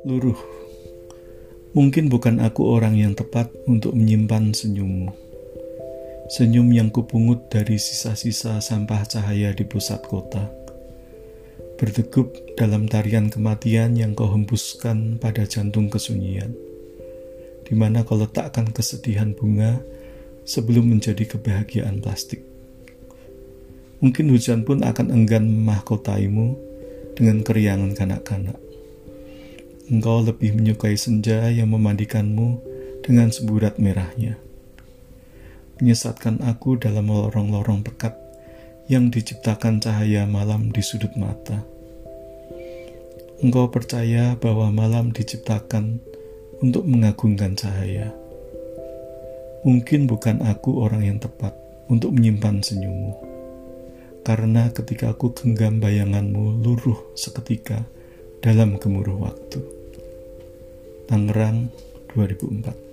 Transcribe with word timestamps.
Luruh, 0.00 0.40
mungkin 1.76 2.08
bukan 2.08 2.40
aku 2.40 2.64
orang 2.72 2.96
yang 2.96 3.12
tepat 3.12 3.52
untuk 3.68 3.92
menyimpan 3.92 4.56
senyummu. 4.56 5.12
Senyum 6.32 6.72
yang 6.72 6.88
kupungut 6.88 7.52
dari 7.52 7.76
sisa-sisa 7.76 8.64
sampah 8.64 9.04
cahaya 9.04 9.52
di 9.52 9.60
pusat 9.68 10.00
kota. 10.08 10.48
Berdegup 11.76 12.32
dalam 12.56 12.88
tarian 12.88 13.28
kematian 13.28 13.92
yang 13.92 14.16
kau 14.16 14.32
hembuskan 14.32 15.20
pada 15.20 15.44
jantung 15.44 15.92
kesunyian. 15.92 16.56
Di 17.68 17.76
mana 17.76 18.00
kau 18.00 18.16
letakkan 18.16 18.72
kesedihan 18.72 19.36
bunga 19.36 19.84
sebelum 20.48 20.96
menjadi 20.96 21.28
kebahagiaan 21.28 22.00
plastik. 22.00 22.40
Mungkin 24.00 24.32
hujan 24.32 24.64
pun 24.64 24.80
akan 24.80 25.12
enggan 25.12 25.44
memahkotaimu 25.44 26.56
dengan 27.20 27.44
keriangan 27.44 27.92
kanak-kanak 27.92 28.69
engkau 29.90 30.22
lebih 30.22 30.54
menyukai 30.54 30.94
senja 30.94 31.50
yang 31.50 31.74
memandikanmu 31.74 32.62
dengan 33.02 33.34
seburat 33.34 33.74
merahnya. 33.82 34.38
Menyesatkan 35.82 36.38
aku 36.46 36.78
dalam 36.78 37.10
lorong-lorong 37.10 37.82
pekat 37.82 38.14
yang 38.86 39.10
diciptakan 39.10 39.82
cahaya 39.82 40.30
malam 40.30 40.70
di 40.70 40.78
sudut 40.78 41.10
mata. 41.18 41.66
Engkau 43.42 43.66
percaya 43.66 44.38
bahwa 44.38 44.70
malam 44.70 45.10
diciptakan 45.10 45.98
untuk 46.62 46.86
mengagungkan 46.86 47.58
cahaya. 47.58 48.14
Mungkin 49.66 50.06
bukan 50.06 50.38
aku 50.46 50.86
orang 50.86 51.02
yang 51.02 51.18
tepat 51.18 51.50
untuk 51.90 52.14
menyimpan 52.14 52.62
senyummu. 52.62 53.18
Karena 54.22 54.70
ketika 54.70 55.10
aku 55.10 55.34
genggam 55.34 55.82
bayanganmu 55.82 56.62
luruh 56.62 57.16
seketika 57.18 57.82
dalam 58.38 58.78
gemuruh 58.78 59.18
waktu. 59.18 59.79
Tangerang 61.10 61.74
2004 62.14 62.89